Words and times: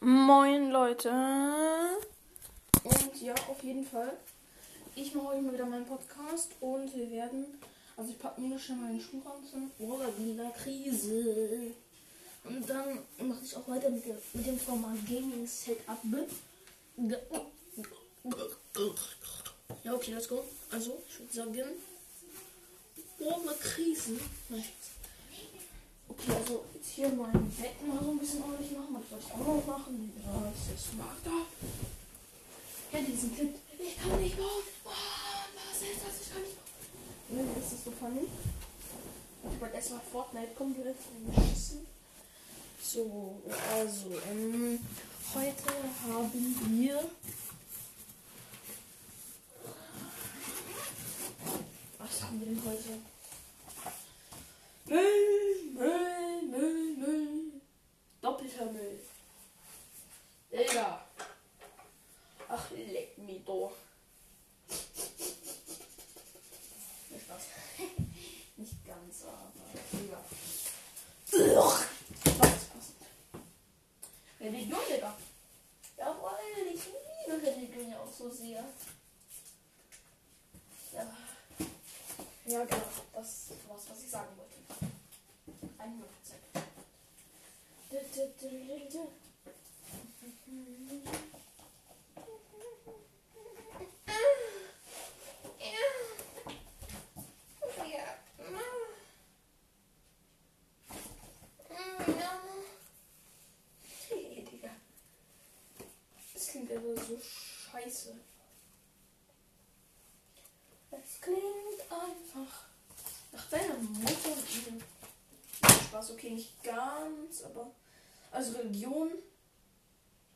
Moin 0.00 0.70
Leute. 0.70 1.10
Und 2.84 3.22
ja, 3.22 3.34
auf 3.48 3.62
jeden 3.62 3.84
Fall. 3.84 4.12
Ich 4.94 5.14
mache 5.14 5.28
heute 5.28 5.42
mal 5.42 5.54
wieder 5.54 5.66
meinen 5.66 5.86
Podcast 5.86 6.50
und 6.60 6.94
wir 6.94 7.10
werden. 7.10 7.46
Also 7.96 8.10
ich 8.10 8.18
packe 8.18 8.40
mir 8.40 8.58
schnell 8.58 8.78
meinen 8.78 9.00
Schuh 9.00 9.22
raus. 9.24 9.54
Oder 9.78 10.16
wieder 10.18 10.50
Krise. 10.50 11.72
Und 12.44 12.68
dann 12.68 12.98
mache 13.26 13.40
ich 13.42 13.56
auch 13.56 13.66
weiter 13.68 13.88
mit, 13.88 14.06
der, 14.06 14.16
mit 14.34 14.46
dem 14.46 14.58
Format 14.58 14.98
Gaming 15.08 15.46
Setup. 15.46 15.98
Ja, 19.82 19.94
okay, 19.94 20.12
let's 20.12 20.28
go. 20.28 20.44
Also, 20.70 21.02
ich 21.08 21.18
würde 21.20 21.32
sagen. 21.32 21.72
Ohne 23.18 23.52
Krisen. 23.54 24.20
Nein, 24.50 24.64
hier 26.96 27.10
mein 27.10 27.50
Bett 27.50 27.86
mal 27.86 28.02
so 28.02 28.10
ein 28.10 28.18
bisschen 28.18 28.42
ordentlich 28.42 28.72
machen. 28.72 28.96
Das 28.98 29.10
soll 29.10 29.18
ich 29.20 29.32
auch 29.32 29.46
noch 29.46 29.66
machen. 29.66 30.12
Ja, 30.24 30.50
das 30.50 30.80
ist 30.80 30.96
Magda. 30.96 31.44
Kennt 32.90 33.08
ihr 33.08 33.14
diesen 33.14 33.34
Clip? 33.36 33.54
Ich 33.78 34.00
kann 34.00 34.18
nicht 34.18 34.38
bauen. 34.38 34.64
Oh, 34.82 34.88
was 34.88 35.82
ist 35.82 36.00
das? 36.02 36.22
Ich 36.22 36.32
kann 36.32 36.42
nicht 36.42 36.56
bauen. 36.56 36.64
Nee, 37.28 37.60
ist 37.60 37.72
das 37.72 37.84
so 37.84 37.90
funny? 37.90 38.26
Ich 39.52 39.60
wollte 39.60 39.76
erstmal 39.76 40.00
Fortnite 40.10 40.54
komplett 40.54 40.96
geschissen. 41.34 41.86
So, 42.82 43.42
also, 43.74 44.10
ähm, 44.30 44.78
heute 45.34 45.64
haben 46.08 46.70
wir. 46.80 47.10
Was 51.98 52.22
haben 52.22 52.40
wir 52.40 52.46
denn 52.46 52.62
heute? 52.64 53.00
Müll, 54.88 55.72
Müll, 55.74 56.42
Müll, 56.42 56.96
Müll. 56.96 57.60
Doppelter 58.20 58.66
Müll. 58.66 59.00
Digga. 60.52 61.04
Ach, 62.48 62.70
leck 62.70 63.18
mich 63.18 63.44
doch. 63.44 63.72
Ja, 67.10 67.18
Spaß. 67.18 67.42
Nicht 68.56 68.86
ganz, 68.86 69.24
aber 69.24 69.52
Digga. 69.92 70.20
Ugh. 71.32 71.78
Was 72.38 72.56
ist 72.56 72.72
passend? 72.72 72.96
Religion, 74.40 74.80
Digga. 74.88 75.16
Jawohl, 75.98 76.30
ich 76.72 76.82
liebe 77.26 77.42
Religion 77.42 77.90
ja 77.90 77.98
auch 77.98 78.12
so 78.12 78.30
sehr. 78.30 78.64
Ja. 80.92 81.16
Ja, 82.48 82.64
genau. 82.64 82.82
Das 83.12 83.50
war's, 83.68 83.90
was 83.90 84.04
ich 84.04 84.10
sagen 84.10 84.28
wollte. 84.36 84.54
100 85.78 86.08
Prozent. 86.12 86.46
So 107.06 107.20
scheiße. 107.20 108.14
Es 111.02 111.20
klingt 111.20 111.80
einfach 111.90 112.66
nach 113.32 113.50
deiner 113.50 113.74
Mutter 113.74 114.32
und 114.32 114.66
ihrem 114.66 114.82
Spaß. 115.62 116.10
Okay, 116.12 116.30
nicht 116.30 116.62
ganz, 116.62 117.42
aber. 117.44 117.70
Also 118.30 118.58
Religion. 118.58 119.10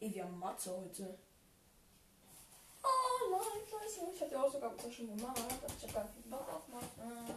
Ey, 0.01 0.15
wir 0.15 0.25
haben 0.25 0.39
Mathe 0.39 0.71
heute. 0.71 1.19
Oh 2.83 3.31
nein, 3.31 3.63
scheiße. 3.69 4.11
Ich 4.15 4.21
hatte 4.23 4.43
auch 4.43 4.53
sogar 4.53 4.73
schon 4.91 5.09
gemacht. 5.17 5.39
aber 5.39 5.67
Ich 5.77 5.83
habe 5.85 5.93
gar 5.93 6.05
keinen 6.05 6.31
Bock 6.31 6.49
auf 6.49 6.69
Mathe. 6.69 7.35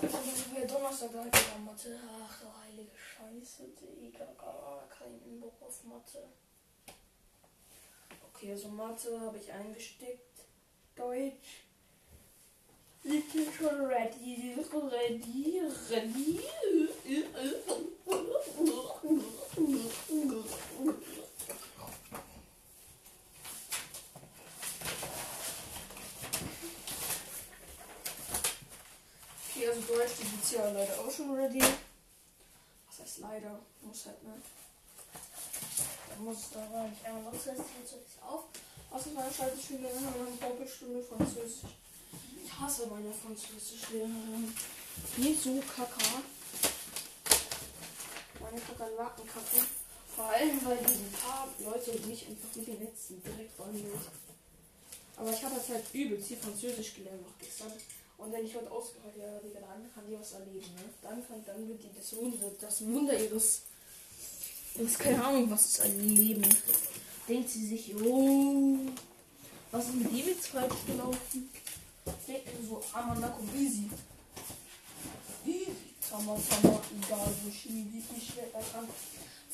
Und 0.00 0.14
dann 0.14 0.56
wäre 0.56 0.66
Donnerstag 0.66 1.14
halt 1.14 1.26
wieder 1.26 1.58
Mathe. 1.58 1.98
Ach 2.24 2.40
du 2.40 2.46
heilige 2.62 2.96
Scheiße, 2.96 3.68
Digga. 3.68 4.24
Gar 4.38 4.88
keinen 4.88 5.40
Bock 5.40 5.60
auf 5.60 5.84
Mathe. 5.84 6.28
Okay, 8.32 8.52
also 8.52 8.68
Mathe 8.68 9.20
habe 9.20 9.36
ich 9.36 9.52
eingesteckt. 9.52 10.47
Deutsch. 10.98 11.62
Ich 13.04 13.32
bin 13.32 13.46
schon 13.56 13.86
ready, 13.86 14.54
ready, 14.56 15.60
ready. 15.88 16.40
Okay, 29.50 29.68
also 29.68 29.80
Deutsch, 29.80 30.10
die 30.18 30.24
sind 30.24 30.52
ja 30.52 30.70
leider 30.70 30.98
auch 30.98 31.10
schon 31.10 31.34
ready. 31.34 31.60
Was 31.60 33.00
heißt 33.00 33.18
leider? 33.20 33.60
Muss 33.82 34.06
halt, 34.06 34.22
ne? 34.24 34.34
Muss, 36.18 36.50
da 36.52 36.60
war 36.72 36.90
ich 36.90 37.06
einmal 37.06 37.22
noch 37.22 37.32
zusätzlich 37.32 37.78
jetzt 37.80 38.22
auf. 38.22 38.44
Außer 38.90 39.10
meine 39.14 39.32
Schalteschüler 39.32 39.88
haben 39.88 40.14
wir 40.14 40.26
eine 40.26 40.36
Doppelstunde 40.36 41.02
Französisch. 41.02 41.70
Ich 42.44 42.52
hasse 42.58 42.86
meine 42.88 43.12
Französischlehrerin. 43.12 44.52
So 45.16 45.60
kacke. 45.60 46.24
Meine 48.40 48.60
Kakerlakenkacke. 48.60 49.60
Vor 50.16 50.24
allem, 50.24 50.64
weil 50.64 50.78
die 50.78 50.84
ein 50.84 51.12
paar 51.12 51.48
Leute 51.60 51.92
mich 52.06 52.26
einfach 52.26 52.56
mit 52.56 52.66
den 52.66 52.80
letzten 52.82 53.22
direkt 53.22 53.56
behandelt. 53.56 53.94
Aber 55.16 55.30
ich 55.30 55.44
habe 55.44 55.54
jetzt 55.54 55.68
halt 55.68 55.84
übelst 55.92 56.28
viel 56.28 56.36
Französisch 56.38 56.94
gelernt 56.94 57.22
noch 57.22 57.38
gestern. 57.38 57.72
Und 58.16 58.32
wenn 58.32 58.44
ich 58.44 58.56
heute 58.56 58.70
ausgehört 58.70 59.16
ja, 59.16 59.38
dann 59.60 59.90
kann 59.94 60.04
die 60.08 60.18
was 60.18 60.32
erleben, 60.32 60.74
ne? 60.74 60.90
Dann 61.02 61.24
kann, 61.26 61.44
dann 61.44 61.68
wird 61.68 61.80
die 61.82 61.92
das 61.96 62.16
Wunder, 62.16 62.50
das 62.60 62.84
Wunder 62.84 63.16
ihres. 63.16 63.62
Ist 64.78 64.98
keine 65.00 65.24
Ahnung, 65.24 65.50
was 65.50 65.66
ist 65.66 65.80
ein 65.80 66.08
Leben. 66.08 66.46
Denkt 67.28 67.50
sie 67.50 67.66
sich, 67.66 67.94
oh, 67.96 68.78
was 69.72 69.86
ist 69.86 69.94
mit 69.94 70.12
dem 70.12 70.28
jetzt 70.28 70.48
falsch 70.48 70.74
gelaufen? 70.86 71.50
Denken 72.26 72.68
so, 72.68 72.82
Amanako 72.92 73.42
easy. 73.56 73.90
Easy. 75.44 75.72
Tama, 76.08 76.38
Tama, 76.48 76.80
egal 77.02 77.34
wo 77.42 77.50
schwierig 77.50 78.04
ich 78.16 78.32
schwer 78.32 78.46
kann. 78.52 78.88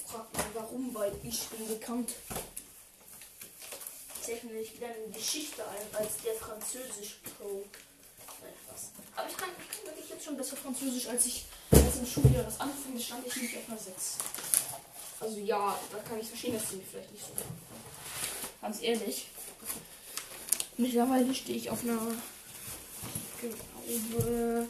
Frag 0.06 0.32
mal 0.34 0.44
warum, 0.52 0.94
weil 0.94 1.12
ich 1.22 1.40
bin 1.48 1.66
bekannt. 1.66 2.12
Zeichne 4.20 4.52
ich 4.60 4.76
wieder 4.76 4.88
eine 4.88 5.12
Geschichte 5.12 5.62
ein 5.66 5.96
als 5.96 6.18
der 6.24 6.34
Französisch 6.34 7.20
Pro. 7.36 7.64
Nein, 8.40 8.52
Spaß. 8.66 8.90
Aber 9.16 9.28
ich 9.28 9.36
kann, 9.36 9.48
ich 9.58 9.76
kann 9.76 9.86
wirklich 9.86 10.10
jetzt 10.10 10.24
schon 10.24 10.36
besser 10.36 10.56
Französisch, 10.56 11.08
als 11.08 11.26
ich 11.26 11.46
als 11.72 11.96
im 11.96 12.06
Schuljahr 12.06 12.44
das 12.44 12.60
anfing, 12.60 13.00
stand 13.00 13.26
ich 13.26 13.36
nicht 13.36 13.56
auf 13.56 13.68
einer 13.68 13.78
6. 13.78 14.18
Also 15.24 15.38
ja, 15.40 15.78
da 15.90 15.98
kann 16.06 16.20
ich 16.20 16.28
verstehen, 16.28 16.52
dass 16.52 16.68
sie 16.68 16.76
mir 16.76 16.82
vielleicht 16.90 17.12
nicht 17.12 17.24
so. 17.24 17.32
Ganz 18.60 18.82
ehrlich. 18.82 19.28
Mittlerweile 20.76 21.34
stehe 21.34 21.56
ich 21.56 21.70
auf 21.70 21.82
einer 21.82 21.98
glaube 23.40 24.68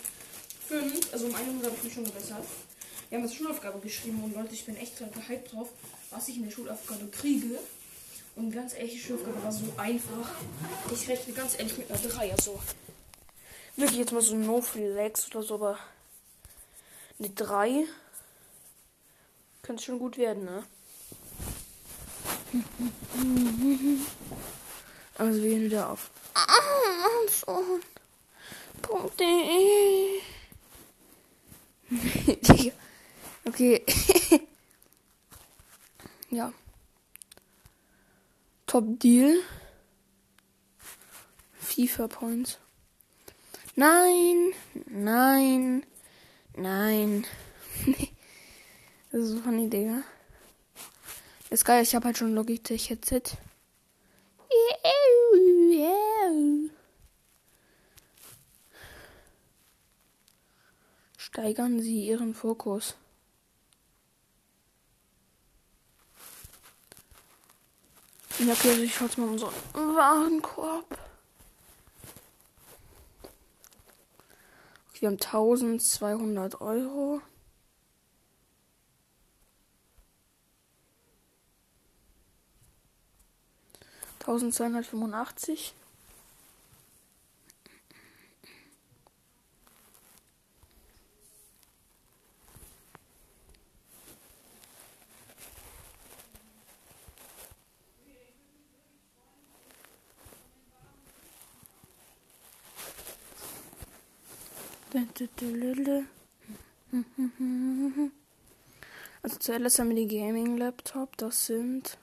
5. 0.69 1.13
Also 1.13 1.27
um 1.27 1.35
eine 1.35 1.47
Minute 1.47 1.67
habe 1.67 1.77
ich 1.77 1.83
mich 1.85 1.95
schon 1.95 2.05
gebessert. 2.05 2.45
Wir 3.09 3.19
haben 3.19 3.25
jetzt 3.27 3.37
Schulaufgabe 3.37 3.81
geschrieben 3.81 4.23
und 4.23 4.35
Leute, 4.35 4.55
ich 4.55 4.65
bin 4.65 4.77
echt 4.77 4.97
gehypt 4.99 5.53
drauf, 5.53 5.69
was 6.11 6.29
ich 6.29 6.37
in 6.37 6.45
der 6.45 6.51
Schulaufgabe 6.51 7.07
kriege. 7.09 7.59
Und 8.37 8.53
ganz 8.53 8.75
ehrlich, 8.75 8.93
die 8.93 9.01
Schulaufgabe 9.01 9.43
war 9.43 9.53
so 9.53 9.65
einfach. 9.77 10.31
Ich 10.93 11.09
rechne 11.09 11.35
ganz 11.35 11.59
ehrlich 11.59 11.77
mit 11.79 11.91
einer 11.91 12.01
3. 12.01 12.33
Also 12.33 12.61
wirklich 13.77 13.99
jetzt 13.99 14.13
mal 14.13 14.23
so 14.23 14.37
No 14.37 14.61
Flex 14.61 15.27
oder 15.29 15.43
so, 15.43 15.55
aber 15.55 15.79
eine 17.19 17.31
3 17.31 17.87
könnte 19.65 19.83
schon 19.83 19.99
gut 19.99 20.17
werden, 20.19 20.45
ne? 20.45 20.63
Also 25.17 25.43
wir 25.43 25.51
gehen 25.51 25.65
wieder 25.65 25.91
auf. 25.91 26.11
Amazon.de 26.35 27.65
Okay. 33.47 33.85
ja. 36.31 36.53
Top 38.67 38.99
Deal. 38.99 39.39
FIFA 41.61 42.09
Points. 42.09 42.59
Nein, 43.77 44.53
nein, 44.87 45.85
nein. 46.57 47.27
das 49.15 49.23
ist 49.23 49.31
so 49.31 49.39
funny, 49.43 49.71
Digga. 49.71 50.03
Ist 51.49 51.65
geil, 51.65 51.85
ich 51.85 51.95
habe 51.95 52.07
halt 52.07 52.19
schon 52.19 52.35
Logitech 52.35 52.91
Headset. 52.91 53.23
Steigern 61.17 61.81
Sie 61.81 62.09
Ihren 62.09 62.35
Fokus. 62.35 62.97
Ja, 68.41 68.53
okay, 68.53 68.71
also 68.71 68.83
ich 68.83 69.01
jetzt 69.01 69.19
mal 69.19 69.29
unseren 69.29 69.55
Warenkorb. 69.75 70.99
Okay, 74.91 75.03
wir 75.03 75.09
haben 75.09 75.21
1200 75.21 76.61
Euro. 76.61 77.23
Tausendzweihundertfünfundachtzig. 84.25 85.75
Also 109.23 109.39
zuerst 109.39 109.79
haben 109.79 109.89
wir 109.89 109.97
die 109.97 110.07
Gaming 110.07 110.57
Laptop, 110.57 111.17
das 111.17 111.47
sind 111.47 111.99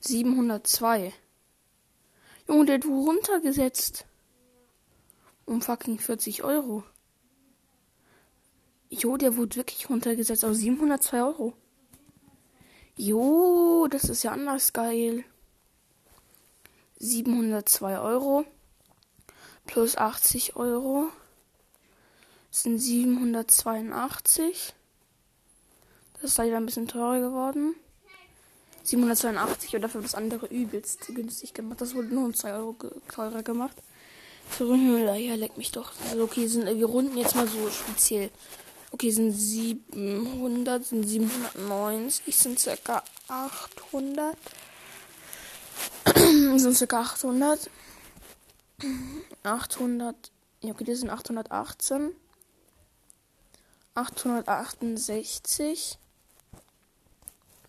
702. 0.00 1.12
Junge, 2.48 2.64
der 2.66 2.82
wurde 2.82 3.10
runtergesetzt. 3.10 4.06
Um 5.44 5.62
fucking 5.62 5.98
40 5.98 6.42
Euro. 6.42 6.84
Jo, 8.88 9.16
der 9.16 9.36
wurde 9.36 9.56
wirklich 9.56 9.88
runtergesetzt 9.88 10.44
auf 10.44 10.54
702 10.54 11.22
Euro. 11.22 11.54
Jo, 12.96 13.86
das 13.88 14.04
ist 14.04 14.22
ja 14.22 14.32
anders 14.32 14.72
geil. 14.72 15.24
702 16.98 17.98
Euro 17.98 18.44
plus 19.66 19.96
80 19.96 20.56
Euro 20.56 21.08
sind 22.50 22.78
782. 22.78 24.74
Das 26.14 26.24
ist 26.24 26.38
leider 26.38 26.56
ein 26.56 26.66
bisschen 26.66 26.88
teurer 26.88 27.20
geworden. 27.20 27.74
782 28.90 29.76
und 29.76 29.82
dafür 29.82 30.02
das 30.02 30.14
andere 30.14 30.46
übelst 30.46 31.06
günstig 31.14 31.54
gemacht. 31.54 31.80
Das 31.80 31.94
wurde 31.94 32.08
nur 32.08 32.26
um 32.26 32.34
2 32.34 32.52
Euro 32.54 32.76
teurer 33.12 33.42
gemacht. 33.42 33.76
Für 34.48 34.74
Himmel, 34.74 35.16
ja, 35.20 35.36
leck 35.36 35.56
mich 35.56 35.70
doch. 35.70 35.92
Also 36.10 36.24
okay, 36.24 36.48
sind, 36.48 36.66
wir 36.66 36.86
runden 36.86 37.16
jetzt 37.16 37.36
mal 37.36 37.46
so 37.46 37.70
speziell. 37.70 38.30
Okay, 38.90 39.10
sind 39.10 39.32
700, 39.32 40.84
sind 40.84 41.06
790, 41.06 42.36
sind 42.36 42.58
circa 42.58 43.04
800. 43.28 44.36
sind 46.56 46.76
circa 46.76 47.00
800. 47.00 47.70
800, 49.44 50.32
ja, 50.62 50.72
okay, 50.72 50.84
das 50.84 50.98
sind 50.98 51.10
818. 51.10 52.10
868. 53.94 55.98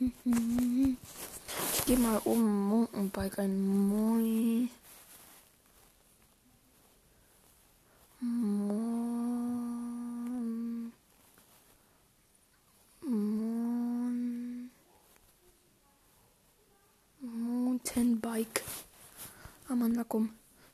Ich 0.00 1.84
gehe 1.86 1.98
mal 1.98 2.20
um 2.24 2.68
Mountainbike 2.68 3.38
ein 3.40 3.88
Moi. 3.88 4.68
Mountainbike. 17.20 18.62
Amanda, 19.68 20.04
komm. 20.04 20.30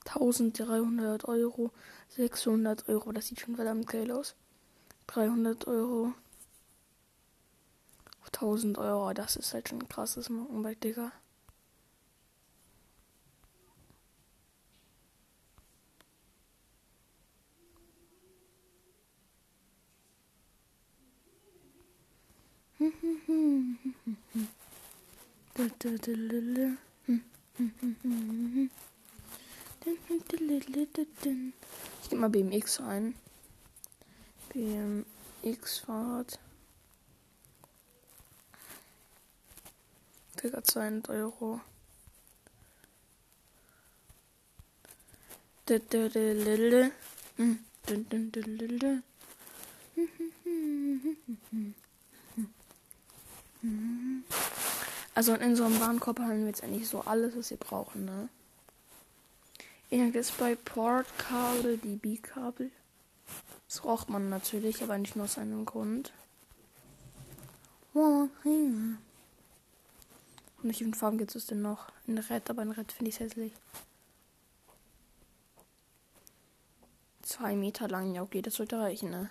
1300 0.07 1.25
Euro. 1.25 1.71
600 2.11 2.89
Euro. 2.89 3.13
Das 3.13 3.27
sieht 3.27 3.41
schon 3.41 3.57
verdammt 3.57 3.87
geil 3.87 4.11
aus. 4.11 4.35
300 5.07 5.67
Euro. 5.67 6.15
1000 8.27 8.79
Euro. 8.79 9.13
Das 9.13 9.37
ist 9.37 9.55
halt 9.55 9.69
schon 9.69 9.81
ein 9.81 9.89
krasses 9.89 10.29
Mountainbike, 10.29 10.81
Digga. 10.81 11.13
Ich 32.03 32.11
gebe 32.11 32.21
mal 32.21 32.29
BMX 32.29 32.81
ein. 32.81 33.15
BMX-Fahrt. 34.55 36.39
Circa 40.39 40.63
200 40.63 41.09
Euro. 41.09 41.61
Also 55.17 55.35
in 55.35 55.43
unserem 55.43 55.81
Warenkorb 55.81 56.21
haben 56.21 56.41
wir 56.41 56.47
jetzt 56.47 56.63
eigentlich 56.63 56.89
so 56.89 57.01
alles, 57.01 57.37
was 57.37 57.51
wir 57.51 57.57
brauchen, 57.57 58.05
ne? 58.05 58.29
bei 60.39 60.55
Port-Kabel, 60.55 61.79
die 61.79 61.97
B-Kabel. 61.97 62.71
Das 63.75 63.83
braucht 63.83 64.09
man 64.09 64.29
natürlich, 64.29 64.85
aber 64.85 64.97
nicht 64.99 65.17
nur 65.17 65.25
aus 65.25 65.37
einem 65.37 65.65
Grund. 65.65 66.13
Und 67.93 68.31
welche 70.63 70.89
Farben 70.93 71.19
gibt 71.19 71.35
es 71.35 71.47
denn 71.47 71.61
noch? 71.61 71.91
In 72.07 72.17
Red, 72.17 72.49
aber 72.51 72.63
in 72.63 72.71
Red 72.71 72.93
finde 72.93 73.09
ich 73.09 73.17
es 73.17 73.21
hässlich. 73.21 73.53
Zwei 77.23 77.57
Meter 77.57 77.89
lang, 77.89 78.15
ja 78.15 78.23
okay, 78.23 78.43
das 78.43 78.55
sollte 78.55 78.79
reichen, 78.79 79.11
ne? 79.11 79.29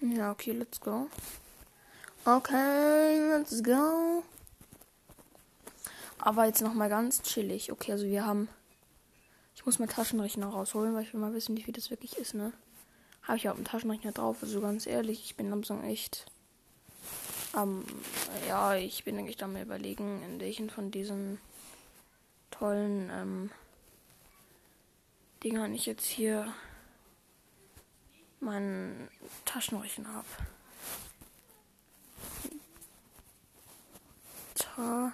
Ja, 0.00 0.30
okay, 0.30 0.52
let's 0.52 0.80
go. 0.80 1.08
Okay, 2.24 3.28
let's 3.28 3.62
go. 3.62 4.22
Aber 6.18 6.46
jetzt 6.46 6.62
noch 6.62 6.72
mal 6.72 6.88
ganz 6.88 7.22
chillig. 7.22 7.70
Okay, 7.70 7.92
also 7.92 8.06
wir 8.06 8.24
haben. 8.24 8.48
Ich 9.54 9.66
muss 9.66 9.78
meinen 9.78 9.90
Taschenrechner 9.90 10.46
rausholen, 10.46 10.94
weil 10.94 11.02
ich 11.02 11.12
will 11.12 11.20
mal 11.20 11.34
wissen, 11.34 11.56
wie 11.56 11.62
viel 11.62 11.74
das 11.74 11.90
wirklich 11.90 12.16
ist, 12.16 12.34
ne? 12.34 12.52
Habe 13.22 13.36
ich 13.36 13.48
auch 13.48 13.56
einen 13.56 13.64
Taschenrechner 13.64 14.12
drauf. 14.12 14.38
Also 14.42 14.60
ganz 14.60 14.86
ehrlich, 14.86 15.24
ich 15.24 15.36
bin 15.36 15.50
langsam 15.50 15.84
echt. 15.84 16.31
Ähm, 17.54 17.84
ja, 18.48 18.74
ich 18.74 19.04
bin 19.04 19.18
eigentlich 19.18 19.36
da 19.36 19.46
mal 19.46 19.62
überlegen, 19.62 20.22
in 20.22 20.40
welchen 20.40 20.70
von 20.70 20.90
diesen 20.90 21.38
tollen 22.50 23.10
ähm, 23.10 23.50
Dingern 25.42 25.74
ich 25.74 25.86
jetzt 25.86 26.06
hier 26.06 26.52
meinen 28.40 29.08
Taschenrechner 29.44 30.12
habe. 30.14 30.28
Ta 34.54 35.12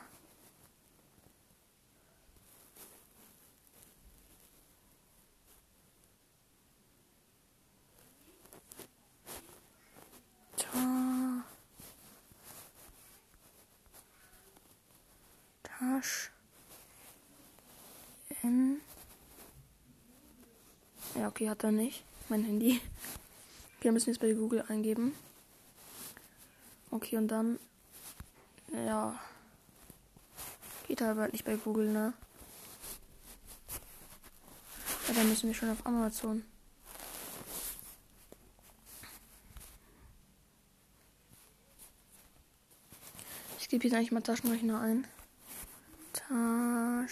Tasch 15.98 16.30
in 18.42 18.80
ja, 21.14 21.26
okay, 21.26 21.48
hat 21.48 21.64
er 21.64 21.72
nicht. 21.72 22.04
Mein 22.28 22.44
Handy. 22.44 22.80
Okay, 23.76 23.84
wir 23.84 23.92
müssen 23.92 24.10
jetzt 24.10 24.20
bei 24.20 24.32
Google 24.32 24.64
eingeben. 24.68 25.14
Okay, 26.90 27.16
und 27.16 27.28
dann. 27.28 27.58
Ja. 28.72 29.18
Geht 30.86 31.00
halt 31.00 31.32
nicht 31.32 31.44
bei 31.44 31.56
Google, 31.56 31.88
ne? 31.88 32.12
Ja, 35.08 35.14
dann 35.14 35.28
müssen 35.28 35.48
wir 35.48 35.54
schon 35.54 35.70
auf 35.70 35.84
Amazon. 35.84 36.44
Ich 43.58 43.68
gebe 43.68 43.84
jetzt 43.84 43.94
eigentlich 43.94 44.12
mal 44.12 44.22
Taschenrechner 44.22 44.80
ein. 44.80 45.06
Taschen. 46.28 47.08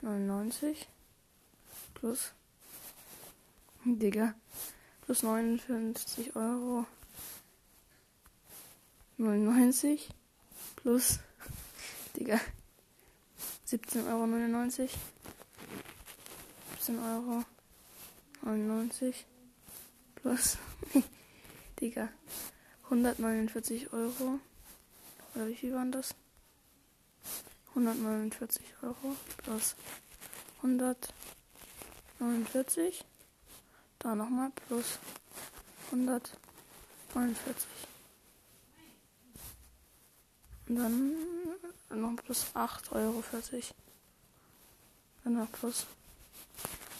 99 0.02 0.88
plus 1.94 2.32
Digga 3.84 4.34
plus 5.06 5.22
59 5.22 6.34
Euro 6.34 6.84
99 9.18 10.08
plus 10.76 11.18
Digga 12.16 12.40
17,99 13.66 14.06
Euro 14.06 14.26
17 16.78 16.98
Euro 17.00 17.44
99 18.42 19.26
plus 20.14 20.58
Digga 21.80 22.08
149 22.84 23.92
Euro 23.92 24.38
oder 25.34 25.48
wie 25.48 25.56
viel 25.56 25.74
waren 25.74 25.90
das? 25.90 26.14
149 27.70 28.62
Euro 28.82 29.16
plus 29.38 29.74
149 30.62 33.04
da 33.98 34.14
nochmal 34.14 34.52
plus 34.68 35.00
149 35.90 37.87
und 40.68 40.76
dann 40.76 41.12
noch 41.90 42.16
plus 42.16 42.46
8,40 42.54 42.92
Euro. 42.92 43.22
Dann 45.24 45.34
noch 45.34 45.52
plus 45.52 45.86